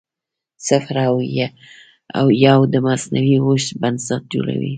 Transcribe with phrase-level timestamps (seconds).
[0.67, 0.95] صفر
[2.17, 4.69] او یو د مصنوعي هوښ بنسټ جوړوي.